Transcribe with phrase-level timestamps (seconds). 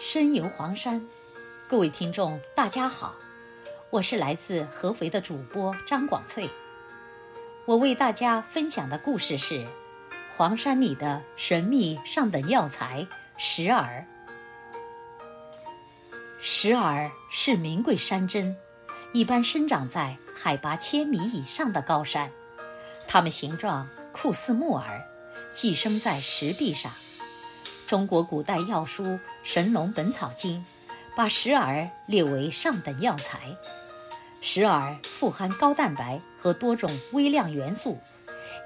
[0.00, 1.04] 深游黄山，
[1.66, 3.16] 各位听众，大家好，
[3.90, 6.48] 我是来自合肥的主播张广翠。
[7.64, 9.66] 我为大家分享的故事是
[10.36, 13.04] 黄山里的神秘上等药材
[13.36, 14.06] 石耳。
[16.38, 18.56] 石耳是名贵山珍，
[19.12, 22.30] 一般生长在海拔千米以上的高山，
[23.08, 25.04] 它们形状酷似木耳，
[25.52, 26.92] 寄生在石壁上。
[27.88, 29.04] 中国古代药书
[29.42, 30.62] 《神农本草经》
[31.16, 33.56] 把石耳列为上等药材。
[34.42, 37.98] 石耳富含高蛋白和多种微量元素，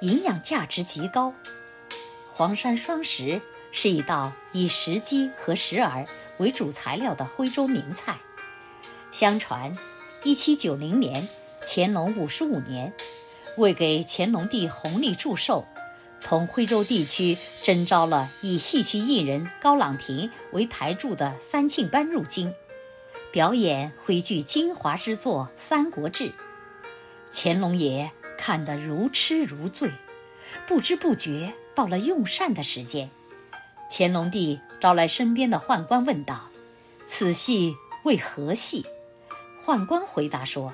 [0.00, 1.32] 营养价值极高。
[2.32, 6.04] 黄山双石是一道以石鸡和石耳
[6.38, 8.16] 为主材料的徽州名菜。
[9.12, 9.72] 相传
[10.24, 11.28] ，1790年，
[11.64, 12.92] 乾隆五十五年，
[13.56, 15.64] 为给乾隆帝弘历祝寿。
[16.22, 22.54] 从徽州地区征召了以戏曲艺人高朗亭为台柱的三庆班入京，
[23.32, 26.28] 表演徽剧精华之作《三国志》。
[27.32, 29.90] 乾隆爷看得如痴如醉，
[30.64, 33.10] 不知不觉到了用膳的时间。
[33.90, 36.48] 乾隆帝招来身边的宦官问道
[37.04, 38.86] ：“此戏为何戏？”
[39.66, 40.72] 宦官回答说：“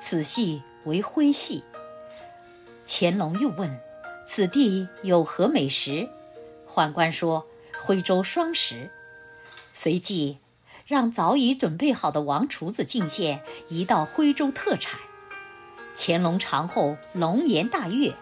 [0.00, 1.62] 此戏为徽戏。”
[2.88, 3.78] 乾隆又问。
[4.26, 6.08] 此地有何美食？
[6.68, 7.46] 宦官说
[7.78, 8.90] ：“徽州双食。”
[9.72, 10.38] 随即，
[10.86, 14.98] 让早已准备好的王厨子进献一道徽州特产。
[15.94, 18.12] 乾隆尝后龙颜大悦，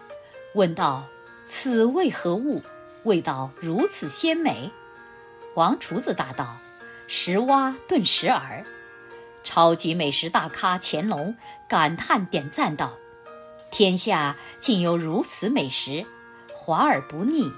[0.53, 1.07] 问道
[1.45, 2.61] ：“此为何物？
[3.03, 4.71] 味道如此鲜美？”
[5.55, 6.57] 王厨子答道
[7.07, 8.65] ：“石蛙炖石耳。”
[9.43, 11.35] 超级美食大咖乾隆
[11.67, 12.93] 感叹点赞道。
[13.75, 16.05] 天下竟有如此美食，
[16.53, 17.51] 滑而不腻，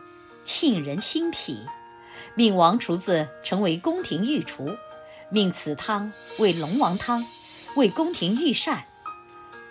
[0.43, 1.61] 沁人心脾。
[2.33, 4.75] 命王厨子成为宫廷御厨，
[5.29, 7.23] 命此汤为龙王汤，
[7.75, 8.83] 为宫廷御膳。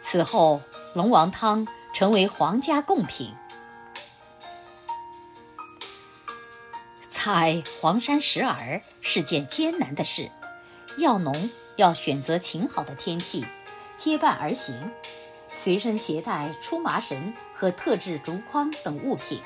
[0.00, 0.62] 此后，
[0.94, 3.34] 龙王汤成为皇家贡品。
[7.10, 10.30] 采黄山石耳是件艰难的事，
[10.98, 13.44] 药农要选择晴好的天气，
[13.96, 14.92] 结伴而行。
[15.56, 19.40] 随身携带粗麻绳和特制竹筐等物品，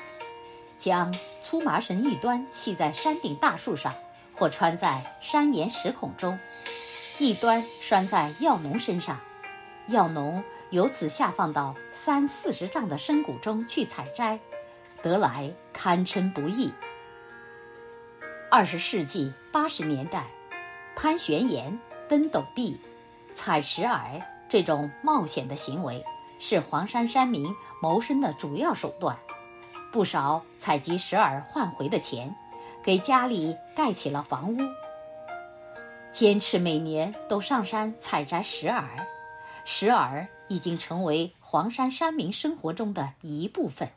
[0.77, 3.93] 将粗麻绳一端系在山顶大树上，
[4.35, 6.37] 或穿在山岩石孔中，
[7.17, 9.19] 一端拴在药农身上。
[9.87, 14.39] 药农由此下放到三四十丈的深谷中去采摘，
[15.01, 16.71] 得来堪称不易。
[18.51, 20.27] 二十世纪八十年代，
[20.95, 22.79] 攀悬岩、登陡壁、
[23.33, 24.21] 采石耳。
[24.51, 26.03] 这种冒险的行为
[26.37, 29.17] 是黄山山民谋生的主要手段，
[29.93, 32.35] 不少采集石耳换回的钱，
[32.83, 34.57] 给家里盖起了房屋。
[36.11, 39.07] 坚持每年都上山采摘石耳，
[39.63, 43.87] 石耳已经成为黄山山民生活中的一部分。